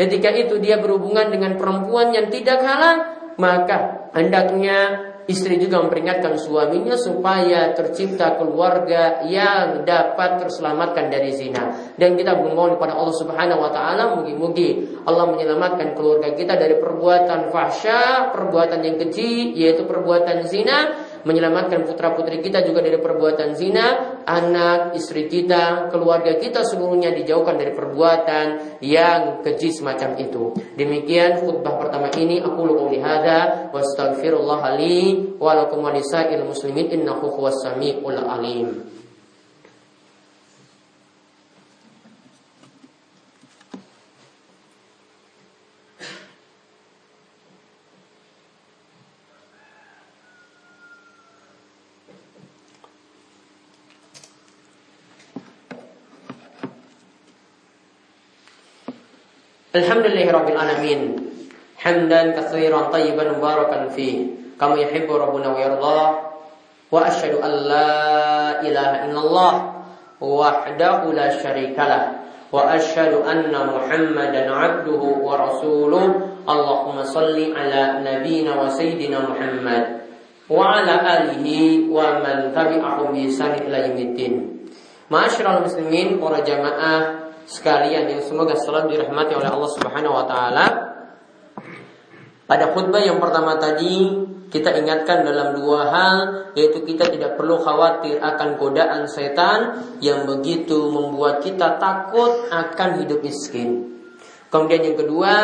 Ketika 0.00 0.32
itu 0.32 0.56
dia 0.64 0.80
berhubungan 0.80 1.28
dengan 1.28 1.60
perempuan 1.60 2.16
yang 2.16 2.32
tidak 2.32 2.64
halal, 2.64 2.96
maka 3.36 4.08
hendaknya 4.16 5.09
Istri 5.30 5.62
juga 5.62 5.78
memperingatkan 5.78 6.34
suaminya 6.34 6.98
supaya 6.98 7.70
tercipta 7.70 8.34
keluarga 8.34 9.22
yang 9.22 9.86
dapat 9.86 10.42
terselamatkan 10.42 11.06
dari 11.06 11.30
zina. 11.30 11.94
Dan 11.94 12.18
kita 12.18 12.34
memohon 12.34 12.74
kepada 12.74 12.98
Allah 12.98 13.14
Subhanahu 13.14 13.62
wa 13.62 13.70
taala 13.70 14.18
mugi-mugi 14.18 14.98
Allah 15.06 15.30
menyelamatkan 15.30 15.94
keluarga 15.94 16.34
kita 16.34 16.58
dari 16.58 16.82
perbuatan 16.82 17.54
fahsya, 17.54 18.34
perbuatan 18.34 18.82
yang 18.82 18.98
keji 18.98 19.54
yaitu 19.54 19.86
perbuatan 19.86 20.50
zina 20.50 20.98
menyelamatkan 21.24 21.84
putra-putri 21.84 22.40
kita 22.44 22.62
juga 22.64 22.84
dari 22.84 23.00
perbuatan 23.00 23.56
zina, 23.56 24.20
anak, 24.24 24.94
istri 24.94 25.26
kita, 25.26 25.88
keluarga 25.88 26.36
kita 26.38 26.62
seluruhnya 26.64 27.12
dijauhkan 27.16 27.56
dari 27.56 27.72
perbuatan 27.72 28.80
yang 28.84 29.42
keji 29.42 29.74
semacam 29.74 30.16
itu. 30.20 30.54
Demikian 30.76 31.42
khutbah 31.42 31.80
pertama 31.80 32.12
ini. 32.16 32.40
Aku 32.40 32.64
lu 32.64 32.76
qouli 32.76 33.00
hadza. 33.00 33.72
Wa 33.72 33.80
astaghfirullah 33.80 34.62
li 34.78 35.36
wa 35.40 35.56
lakum 35.56 35.84
wa 35.84 35.92
muslimin. 36.44 36.92
Innahu 36.92 37.32
huwas 37.36 37.60
samiul 37.64 38.20
alim. 38.20 38.99
Alhamdulillah 59.70 60.26
Rabbil 60.34 60.58
Alamin. 60.58 61.02
Hamdan 61.78 62.34
kathiran 62.34 62.90
tayyiban 62.90 63.38
mubarakan 63.38 63.94
fi 63.94 64.26
Kama 64.58 64.74
yuhibbu 64.82 65.14
Rabbuna 65.14 65.54
wa 65.54 65.58
yardah 65.62 66.06
Wa 66.90 67.06
ashadu 67.06 67.38
an 67.38 67.52
la 67.70 68.58
ilaha 68.66 69.06
illallah. 69.06 69.52
Wahdahu 70.18 71.14
la 71.14 71.30
syarikalah 71.38 72.02
Wa 72.50 72.66
ashadu 72.74 73.22
anna 73.22 73.70
muhammadan 73.70 74.50
abduhu 74.50 75.22
wa 75.22 75.38
rasuluh. 75.38 76.34
Allahumma 76.50 77.06
salli 77.06 77.54
ala 77.54 78.02
nabina 78.02 78.58
wa 78.58 78.66
sayyidina 78.66 79.22
Muhammad. 79.22 80.02
Wa 80.50 80.82
ala 80.82 80.98
alihi 80.98 81.86
wa 81.86 82.18
man 82.18 82.50
tabi'ahum 82.50 83.14
bi 83.14 83.30
ihsan 83.30 83.54
ila 83.70 83.86
yaumiddin. 83.86 84.66
Ma'asyiral 85.14 85.62
muslimin, 85.62 86.18
para 86.18 86.42
jamaah 86.42 87.19
sekalian 87.50 88.06
yang 88.06 88.22
semoga 88.22 88.54
selalu 88.54 88.94
dirahmati 88.94 89.34
oleh 89.34 89.50
Allah 89.50 89.70
Subhanahu 89.74 90.14
wa 90.14 90.24
taala. 90.30 90.66
Pada 92.46 92.70
khutbah 92.70 93.02
yang 93.02 93.18
pertama 93.18 93.58
tadi 93.58 94.06
kita 94.50 94.74
ingatkan 94.78 95.22
dalam 95.22 95.58
dua 95.58 95.86
hal 95.86 96.16
yaitu 96.54 96.82
kita 96.82 97.10
tidak 97.10 97.38
perlu 97.38 97.58
khawatir 97.62 98.18
akan 98.18 98.58
godaan 98.58 99.06
setan 99.06 99.86
yang 100.02 100.26
begitu 100.26 100.90
membuat 100.90 101.42
kita 101.42 101.78
takut 101.78 102.50
akan 102.50 103.02
hidup 103.02 103.22
miskin. 103.22 103.90
Kemudian 104.50 104.82
yang 104.82 104.98
kedua, 104.98 105.34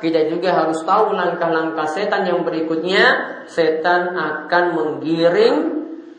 kita 0.00 0.24
juga 0.32 0.56
harus 0.56 0.80
tahu 0.88 1.12
langkah-langkah 1.12 1.84
setan 1.84 2.24
yang 2.24 2.40
berikutnya. 2.48 3.04
Setan 3.44 4.16
akan 4.16 4.64
menggiring 4.72 5.56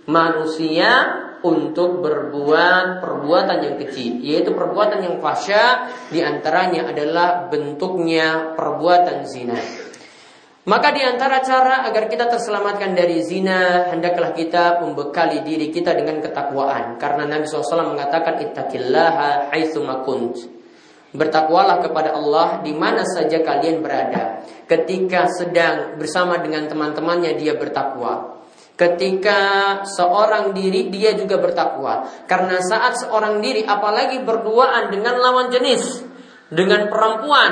manusia 0.05 1.24
untuk 1.45 2.01
berbuat 2.01 3.05
perbuatan 3.05 3.57
yang 3.61 3.75
kecil, 3.85 4.17
yaitu 4.25 4.49
perbuatan 4.57 5.05
yang 5.05 5.15
fasya, 5.21 5.93
di 6.09 6.25
antaranya 6.25 6.89
adalah 6.89 7.45
bentuknya 7.45 8.57
perbuatan 8.57 9.29
zina. 9.29 9.85
Maka 10.65 10.97
di 10.97 11.05
antara 11.05 11.45
cara 11.45 11.85
agar 11.85 12.09
kita 12.09 12.25
terselamatkan 12.25 12.97
dari 12.97 13.21
zina, 13.21 13.85
hendaklah 13.93 14.33
kita 14.33 14.81
membekali 14.81 15.45
diri 15.45 15.69
kita 15.69 15.93
dengan 15.93 16.17
ketakwaan. 16.25 16.97
Karena 16.97 17.29
Nabi 17.29 17.45
SAW 17.45 17.93
mengatakan, 17.93 18.41
Ittaqillaha 18.41 19.53
haitsu 19.53 19.85
makunt. 19.85 20.41
Bertakwalah 21.13 21.85
kepada 21.85 22.17
Allah 22.17 22.65
di 22.65 22.73
mana 22.73 23.05
saja 23.05 23.45
kalian 23.45 23.85
berada. 23.85 24.41
Ketika 24.65 25.29
sedang 25.29 26.01
bersama 26.01 26.41
dengan 26.41 26.65
teman-temannya 26.65 27.37
dia 27.37 27.53
bertakwa. 27.53 28.34
Ketika 28.75 29.39
seorang 29.87 30.51
diri 30.51 30.91
dia 30.91 31.15
juga 31.15 31.39
bertakwa. 31.39 32.11
Karena 32.27 32.59
saat 32.59 32.99
seorang 32.99 33.39
diri 33.39 33.63
apalagi 33.63 34.19
berduaan 34.19 34.91
dengan 34.91 35.15
lawan 35.15 35.47
jenis, 35.47 36.03
dengan 36.51 36.91
perempuan, 36.91 37.51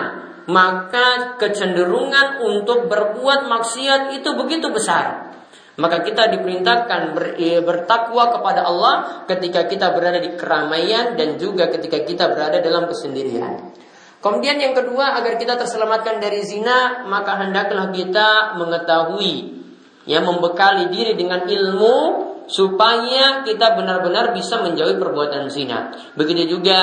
maka 0.51 1.39
kecenderungan 1.39 2.43
untuk 2.43 2.91
berbuat 2.91 3.47
maksiat 3.47 4.19
itu 4.19 4.29
begitu 4.35 4.67
besar. 4.67 5.31
Maka 5.79 6.05
kita 6.05 6.29
diperintahkan 6.29 7.01
ber, 7.15 7.25
e, 7.39 7.57
bertakwa 7.63 8.29
kepada 8.29 8.61
Allah 8.67 9.25
ketika 9.25 9.65
kita 9.65 9.95
berada 9.95 10.19
di 10.21 10.35
keramaian 10.37 11.15
dan 11.17 11.39
juga 11.39 11.71
ketika 11.71 12.03
kita 12.03 12.29
berada 12.29 12.59
dalam 12.59 12.85
kesendirian. 12.85 13.73
Kemudian 14.21 14.59
yang 14.61 14.75
kedua 14.77 15.17
agar 15.17 15.39
kita 15.39 15.55
terselamatkan 15.57 16.21
dari 16.21 16.45
zina 16.45 17.07
maka 17.09 17.41
hendaklah 17.41 17.89
kita 17.89 18.59
mengetahui 18.59 19.62
ya 20.03 20.19
membekali 20.19 20.91
diri 20.91 21.15
dengan 21.15 21.47
ilmu 21.47 22.31
supaya 22.43 23.47
kita 23.47 23.79
benar-benar 23.79 24.35
bisa 24.35 24.59
menjauhi 24.59 24.99
perbuatan 24.99 25.47
zina. 25.47 25.95
Begitu 26.19 26.59
juga 26.59 26.79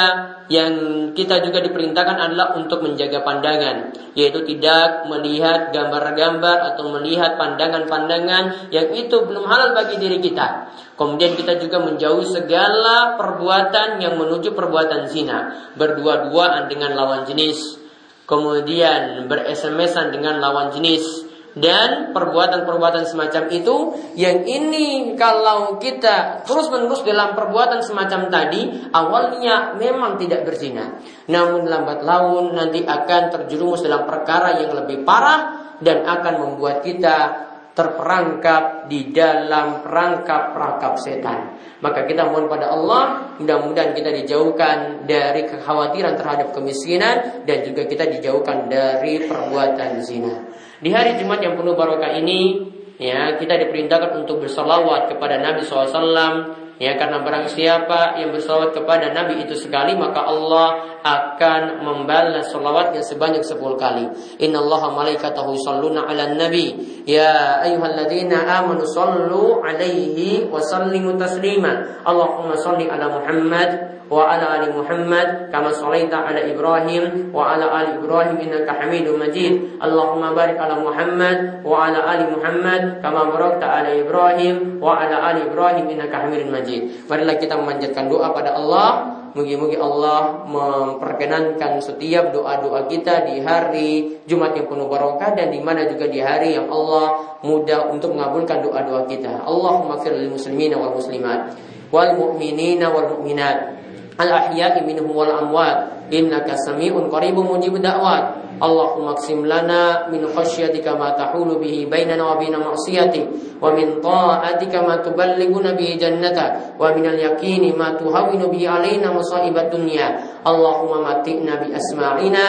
yang 0.49 0.73
kita 1.13 1.45
juga 1.45 1.61
diperintahkan 1.61 2.17
adalah 2.17 2.57
untuk 2.57 2.81
menjaga 2.81 3.21
pandangan, 3.21 3.93
yaitu 4.17 4.41
tidak 4.49 5.05
melihat 5.07 5.69
gambar-gambar 5.71 6.75
atau 6.75 6.91
melihat 6.97 7.37
pandangan-pandangan 7.37 8.73
yang 8.73 8.89
itu 8.97 9.17
belum 9.21 9.45
halal 9.47 9.77
bagi 9.77 10.01
diri 10.01 10.19
kita. 10.19 10.73
Kemudian 10.97 11.37
kita 11.37 11.61
juga 11.61 11.81
menjauhi 11.85 12.25
segala 12.25 13.21
perbuatan 13.21 14.01
yang 14.01 14.17
menuju 14.17 14.57
perbuatan 14.57 15.13
zina, 15.13 15.71
berdua-duaan 15.77 16.73
dengan 16.73 16.97
lawan 16.97 17.29
jenis, 17.29 17.77
kemudian 18.25 19.29
beres-mesan 19.29 20.09
dengan 20.09 20.41
lawan 20.41 20.73
jenis, 20.73 21.30
dan 21.59 22.15
perbuatan-perbuatan 22.15 23.05
semacam 23.07 23.51
itu 23.51 23.77
yang 24.15 24.47
ini 24.47 25.19
kalau 25.19 25.83
kita 25.83 26.47
terus-menerus 26.47 27.03
dalam 27.03 27.35
perbuatan 27.35 27.83
semacam 27.83 28.31
tadi 28.31 28.91
awalnya 28.95 29.75
memang 29.75 30.15
tidak 30.21 30.47
berzina 30.47 31.03
namun 31.27 31.67
lambat 31.67 32.07
laun 32.07 32.55
nanti 32.55 32.87
akan 32.87 33.23
terjerumus 33.35 33.83
dalam 33.83 34.07
perkara 34.07 34.63
yang 34.63 34.71
lebih 34.75 35.03
parah 35.03 35.75
dan 35.83 36.07
akan 36.07 36.35
membuat 36.47 36.85
kita 36.87 37.49
terperangkap 37.71 38.91
di 38.91 39.15
dalam 39.15 39.81
perangkap-perangkap 39.81 40.93
setan. 41.01 41.57
Maka 41.81 42.05
kita 42.05 42.29
mohon 42.29 42.51
pada 42.51 42.77
Allah, 42.77 43.33
mudah-mudahan 43.41 43.97
kita 43.97 44.13
dijauhkan 44.21 45.09
dari 45.09 45.49
kekhawatiran 45.49 46.19
terhadap 46.19 46.53
kemiskinan 46.53 47.47
dan 47.49 47.65
juga 47.65 47.89
kita 47.89 48.05
dijauhkan 48.11 48.69
dari 48.69 49.25
perbuatan 49.25 50.03
zina. 50.05 50.51
Di 50.81 50.89
hari 50.89 51.21
Jumat 51.21 51.45
yang 51.45 51.61
penuh 51.61 51.77
barokah 51.77 52.17
ini, 52.17 52.57
ya 52.97 53.37
kita 53.37 53.61
diperintahkan 53.61 54.25
untuk 54.25 54.45
bersalawat 54.45 55.13
kepada 55.13 55.37
Nabi 55.37 55.61
SAW. 55.65 56.60
Ya 56.81 56.97
karena 56.97 57.21
barang 57.21 57.53
siapa 57.53 58.17
yang 58.17 58.33
bersolawat 58.33 58.73
kepada 58.73 59.13
Nabi 59.13 59.45
itu 59.45 59.53
sekali 59.53 59.93
maka 60.01 60.25
Allah 60.25 60.91
akan 61.05 61.85
membalas 61.85 62.49
solawatnya 62.53 63.05
sebanyak 63.05 63.45
10 63.45 63.61
kali. 63.77 64.05
Inna 64.41 64.65
Allah 64.65 64.89
malaikatahu 64.93 65.57
salluna 65.61 66.09
ala 66.09 66.37
nabi. 66.37 66.77
Ya 67.05 67.61
ayuhalladzina 67.65 68.49
amanu 68.65 68.85
sallu 68.89 69.61
alaihi 69.65 70.49
wa 70.49 70.61
sallimu 70.61 71.17
taslima. 71.17 72.01
Allahumma 72.05 72.57
salli 72.57 72.89
ala 72.89 73.13
Muhammad 73.13 74.01
wa 74.11 74.27
ala 74.27 74.59
ali 74.59 74.75
Muhammad 74.75 75.55
kama 75.55 75.71
sallaita 75.71 76.19
ala 76.27 76.43
Ibrahim 76.43 77.31
wa 77.31 77.55
ala 77.55 77.71
ali 77.79 77.95
Ibrahim 77.95 78.43
innaka 78.43 78.75
Hamidum 78.75 79.17
Majid. 79.23 79.79
Allahumma 79.79 80.35
barik 80.35 80.59
ala 80.59 80.83
Muhammad 80.83 81.63
wa 81.63 81.87
ala 81.87 82.03
ali 82.11 82.27
Muhammad 82.27 82.99
kama 83.01 83.31
barakta 83.31 83.71
ala 83.71 83.91
Ibrahim 83.95 84.83
wa 84.83 84.99
ala 84.99 85.31
ali 85.31 85.47
Ibrahim 85.47 85.87
innaka 85.95 86.27
Hamidum 86.27 86.51
Majid 86.51 86.70
majid. 86.71 86.83
Marilah 87.11 87.37
kita 87.43 87.59
memanjatkan 87.59 88.07
doa 88.07 88.31
pada 88.31 88.55
Allah. 88.55 89.19
Mugi-mugi 89.31 89.79
Allah 89.79 90.43
memperkenankan 90.43 91.79
setiap 91.79 92.35
doa-doa 92.35 92.91
kita 92.91 93.31
di 93.31 93.39
hari 93.39 94.19
Jumat 94.27 94.59
yang 94.59 94.67
penuh 94.67 94.91
barokah 94.91 95.39
dan 95.39 95.55
di 95.55 95.63
mana 95.63 95.87
juga 95.87 96.11
di 96.11 96.19
hari 96.19 96.59
yang 96.59 96.67
Allah 96.67 97.39
mudah 97.47 97.95
untuk 97.95 98.11
mengabulkan 98.19 98.59
doa-doa 98.59 99.07
kita. 99.07 99.47
Allahumma 99.47 100.03
fir 100.03 100.19
muslimina 100.27 100.75
wal 100.83 100.99
muslimat 100.99 101.55
wal 101.95 102.11
mu'minina 102.19 102.91
wal 102.91 103.07
mu'minat 103.19 103.80
al-ahya'i 104.17 104.83
minhum 104.87 105.13
wal 105.13 105.31
amwat. 105.31 106.09
Innaka 106.11 106.59
sami'un 106.59 107.07
qaribun 107.07 107.47
mujibud 107.47 107.79
da'wat 107.79 108.51
Allahumma 108.61 109.17
qsim 109.17 109.49
lana 109.49 110.13
min 110.13 110.21
khasyatika 110.29 110.93
ma 110.93 111.17
tahulu 111.17 111.57
bihi 111.57 111.89
bainana 111.89 112.29
wa 112.29 112.37
baina 112.37 112.61
ma'siyatik. 112.61 113.57
Wa 113.57 113.73
min 113.73 114.05
ta'atika 114.05 114.85
ma 114.85 115.01
tuballighuna 115.01 115.73
bihi 115.73 115.97
jannata. 115.97 116.77
Wa 116.77 116.93
min 116.93 117.09
al-yaqini 117.09 117.73
ma 117.73 117.97
tuhawwinu 117.97 118.53
bihi 118.53 118.69
alaina 118.69 119.17
masaibat 119.17 119.73
dunya. 119.73 120.13
Allahumma 120.45 121.09
matikna 121.09 121.57
bi 121.57 121.73
asma'ina 121.73 122.45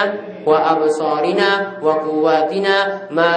wa 0.47 0.63
absarina 0.79 1.79
wa 1.83 1.99
quwwatina 2.01 2.75
ma 3.11 3.31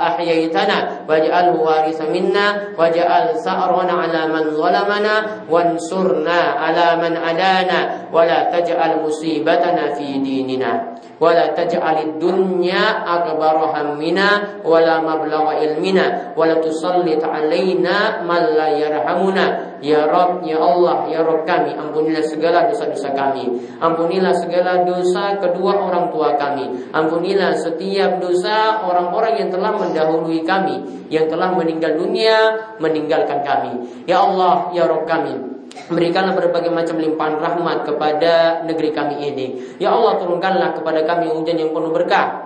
ahyaytana 0.00 1.04
waj'alhu 1.04 1.60
waritha 1.60 2.08
minna 2.08 2.72
waj'al 2.72 3.36
sa'rana 3.36 3.94
ala 4.08 4.20
man 4.32 4.44
zalamana 4.56 5.44
wansurna 5.44 6.56
ala 6.56 6.96
man 6.96 7.14
adana 7.20 8.08
wa 8.08 8.24
la 8.24 8.48
taj'al 8.48 9.04
musibatana 9.04 9.92
fi 9.92 10.18
dinina 10.24 10.96
wa 11.20 11.36
la 11.36 11.52
taj'al 11.52 11.98
الدنيا 12.18 12.84
أكبر 13.14 13.56
همنا 13.74 14.28
ولا 14.64 14.98
مبلغ 15.00 15.44
علمنا 15.46 16.32
ولا 16.36 16.54
تسلط 16.54 17.24
علينا 17.24 18.22
من 18.22 18.42
لا 18.56 18.68
يرحمنا 18.68 19.44
Ya 19.83 20.07
Rob, 20.07 20.47
Ya 20.47 20.63
Allah, 20.63 21.11
Ya 21.11 21.19
Rob 21.27 21.43
kami 21.43 21.75
Ampunilah 21.75 22.23
segala 22.23 22.71
dosa-dosa 22.71 23.11
kami 23.11 23.51
Ampunilah 23.83 24.31
segala 24.31 24.87
dosa 24.87 25.35
kedua 25.43 25.75
orang 25.75 26.07
tua 26.07 26.39
kami 26.39 26.87
Ampunilah 26.95 27.51
setiap 27.59 28.23
dosa 28.23 28.79
orang-orang 28.87 29.43
yang 29.43 29.49
telah 29.51 29.75
mendahului 29.75 30.39
kami 30.47 31.03
Yang 31.11 31.35
telah 31.35 31.51
meninggal 31.51 31.99
dunia 31.99 32.35
Meninggalkan 32.79 33.43
kami 33.43 34.07
Ya 34.07 34.23
Allah, 34.23 34.71
Ya 34.71 34.87
Rob 34.87 35.03
kami 35.03 35.53
Berikanlah 35.73 36.37
berbagai 36.37 36.71
macam 36.71 37.01
limpahan 37.01 37.41
rahmat 37.41 37.83
kepada 37.83 38.63
negeri 38.63 38.93
kami 38.93 39.15
ini. 39.25 39.47
Ya 39.81 39.91
Allah 39.91 40.21
turunkanlah 40.21 40.79
kepada 40.79 41.01
kami 41.03 41.33
hujan 41.33 41.59
yang 41.59 41.73
penuh 41.73 41.91
berkah. 41.91 42.42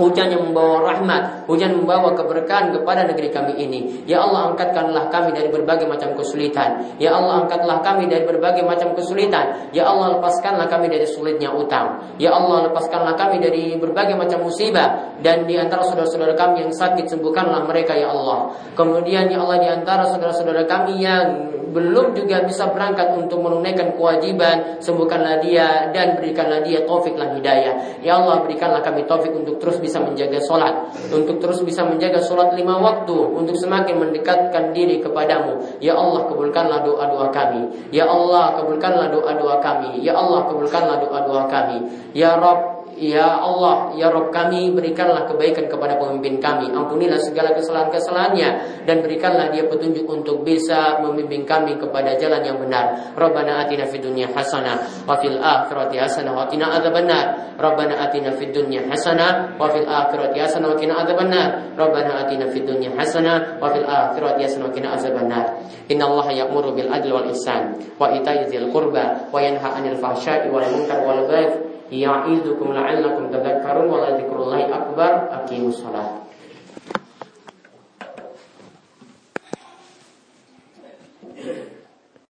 Hujan 0.00 0.32
yang 0.32 0.48
membawa 0.48 0.88
rahmat, 0.88 1.44
hujan 1.44 1.76
membawa 1.76 2.16
keberkahan 2.16 2.72
kepada 2.72 3.04
negeri 3.04 3.28
kami 3.28 3.52
ini. 3.60 4.08
Ya 4.08 4.24
Allah 4.24 4.48
angkatkanlah 4.48 5.12
kami 5.12 5.36
dari 5.36 5.52
berbagai 5.52 5.84
macam 5.84 6.16
kesulitan. 6.16 6.96
Ya 6.96 7.12
Allah 7.12 7.44
angkatlah 7.44 7.84
kami 7.84 8.08
dari 8.08 8.24
berbagai 8.24 8.64
macam 8.64 8.96
kesulitan. 8.96 9.68
Ya 9.76 9.84
Allah 9.84 10.16
lepaskanlah 10.16 10.72
kami 10.72 10.88
dari 10.88 11.04
sulitnya 11.04 11.52
utang. 11.52 12.16
Ya 12.16 12.32
Allah 12.32 12.72
lepaskanlah 12.72 13.12
kami 13.12 13.44
dari 13.44 13.76
berbagai 13.76 14.16
macam 14.16 14.40
musibah 14.40 15.20
dan 15.20 15.44
di 15.44 15.60
antara 15.60 15.84
saudara-saudara 15.84 16.32
kami 16.32 16.64
yang 16.64 16.72
sakit 16.72 17.04
sembuhkanlah 17.04 17.68
mereka 17.68 17.92
ya 17.92 18.08
Allah. 18.08 18.56
Kemudian 18.72 19.28
ya 19.28 19.44
Allah 19.44 19.60
di 19.60 19.68
antara 19.68 20.08
saudara-saudara 20.08 20.64
kami 20.64 21.04
yang 21.04 21.59
belum 21.70 22.18
juga 22.18 22.42
bisa 22.44 22.68
berangkat 22.74 23.14
untuk 23.14 23.38
menunaikan 23.40 23.94
kewajiban, 23.94 24.82
sembuhkanlah 24.82 25.40
dia 25.42 25.90
dan 25.94 26.18
berikanlah 26.18 26.60
dia 26.66 26.82
taufik 26.84 27.14
dan 27.14 27.38
hidayah. 27.38 28.02
Ya 28.02 28.18
Allah, 28.18 28.42
berikanlah 28.42 28.82
kami 28.82 29.06
taufik 29.06 29.30
untuk 29.30 29.62
terus 29.62 29.78
bisa 29.78 30.02
menjaga 30.02 30.42
sholat, 30.42 30.90
untuk 31.14 31.38
terus 31.38 31.62
bisa 31.62 31.86
menjaga 31.86 32.18
sholat 32.18 32.52
lima 32.58 32.76
waktu, 32.82 33.14
untuk 33.14 33.54
semakin 33.54 33.96
mendekatkan 34.02 34.74
diri 34.74 34.98
kepadamu. 34.98 35.78
Ya 35.78 35.94
Allah, 35.94 36.26
kabulkanlah 36.26 36.82
doa-doa 36.82 37.30
kami. 37.30 37.90
Ya 37.94 38.10
Allah, 38.10 38.58
kabulkanlah 38.58 39.14
doa-doa 39.14 39.62
kami. 39.62 40.02
Ya 40.02 40.18
Allah, 40.18 40.50
kabulkanlah 40.50 40.96
doa-doa 41.06 41.42
kami. 41.46 41.78
Ya 42.12 42.34
Rabb, 42.34 42.79
Ya 43.00 43.40
Allah, 43.40 43.96
Ya 43.96 44.12
Rob 44.12 44.28
kami, 44.28 44.76
berikanlah 44.76 45.24
kebaikan 45.24 45.72
kepada 45.72 45.96
pemimpin 45.96 46.36
kami. 46.36 46.68
Ampunilah 46.68 47.16
segala 47.16 47.56
kesalahan-kesalahannya. 47.56 48.84
Dan 48.84 49.00
berikanlah 49.00 49.48
dia 49.48 49.64
petunjuk 49.64 50.04
untuk 50.04 50.44
bisa 50.44 51.00
memimpin 51.00 51.48
kami 51.48 51.80
kepada 51.80 52.20
jalan 52.20 52.44
yang 52.44 52.60
benar. 52.60 53.16
Rabbana 53.16 53.64
atina 53.64 53.88
fid 53.88 54.04
dunya 54.04 54.28
hasanah. 54.28 55.08
Wa 55.08 55.16
fil 55.16 55.40
akhirati 55.40 55.96
hasanah. 55.96 56.36
Wa 56.36 56.44
qina 56.52 56.76
adzabannar. 56.76 57.56
Rabbana 57.56 58.04
atina 58.04 58.36
fid 58.36 58.52
dunya 58.52 58.84
hasanah. 58.84 59.56
Wa 59.56 59.72
fil 59.72 59.88
akhirati 59.88 60.36
hasanah. 60.36 60.68
Wa 60.68 60.76
qina 60.76 61.00
adzabannar. 61.00 61.48
Rabbana 61.80 62.12
atina 62.28 62.52
fid 62.52 62.68
dunya 62.68 62.92
hasanah. 63.00 63.56
Wa 63.64 63.72
fil 63.72 63.88
akhirati 63.88 64.44
hasanah. 64.44 64.68
Wa 64.68 64.76
qina 64.76 64.88
adzabannar. 64.92 65.44
Inna 65.88 66.04
Allah 66.04 66.44
ya'muru 66.44 66.76
bil 66.76 66.92
adli 66.92 67.08
wal 67.16 67.32
ihsan. 67.32 67.80
Wa 67.96 68.12
ita'i 68.12 68.44
dzil 68.44 68.68
qurba. 68.68 69.32
Wa 69.32 69.40
yanha 69.40 69.72
'anil 69.72 69.96
fahsya'i 69.96 70.52
wal 70.52 70.68
munkar 70.68 71.00
wal 71.00 71.24
baghi 71.24 71.69
ya'idukum 71.90 72.72
la'allakum 72.72 73.28
tadhakkarun 73.34 73.86
wa 73.90 74.06
la 74.06 74.14
akbar. 74.70 75.12
Aqimus 75.42 75.82
shalah 75.82 76.19